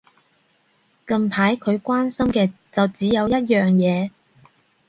[1.05, 4.09] 近排佢關心嘅就只有一樣嘢